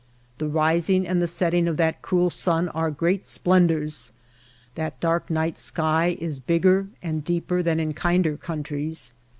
The 0.39 0.47
rising 0.47 1.07
and 1.07 1.21
the 1.21 1.27
setting 1.27 1.67
of 1.67 1.77
that 1.77 2.01
cruel 2.01 2.31
sun 2.31 2.69
are 2.69 2.89
great 2.89 3.27
splendors, 3.27 4.11
that 4.73 4.99
dark 4.99 5.29
night 5.29 5.59
sky 5.59 6.17
is 6.19 6.39
bigger 6.39 6.87
and 7.03 7.23
deeper 7.23 7.61
than 7.61 7.79
in 7.79 7.93
kinder 7.93 8.35
countries. 8.35 9.13